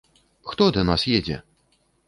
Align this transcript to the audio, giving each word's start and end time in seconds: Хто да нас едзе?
Хто 0.53 0.69
да 0.79 0.85
нас 0.89 1.05
едзе? 1.21 1.37